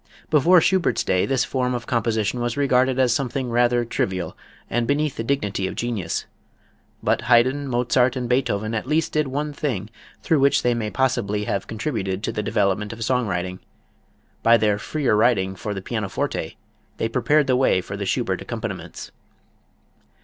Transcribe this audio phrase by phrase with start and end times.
[0.31, 4.35] Before Schubert's day this form of composition was regarded as something rather trivial
[4.67, 6.25] and beneath the dignity of genius.
[7.03, 9.91] But Haydn, Mozart and Beethoven at least did one thing
[10.23, 13.59] through which they may possibly have contributed to the development of song writing.
[14.41, 16.57] By their freer writing for the pianoforte
[16.97, 19.11] they prepared the way for the Schubert accompaniments.